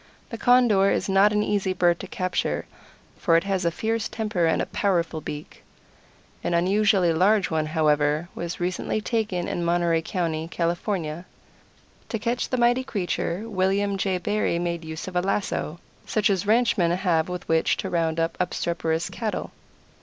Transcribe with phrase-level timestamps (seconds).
[0.31, 2.65] The Condor is not an easy bird to capture,
[3.19, 5.61] for it has a fierce temper and a powerful beak.
[6.43, 11.25] An unusually large one, however, was recently taken in Monterey County, California.
[12.09, 14.17] To catch the mighty creature William J.
[14.17, 18.35] Barry made use of a lasso, such as ranchmen have with which to round up
[18.39, 19.51] obstreperous cattle.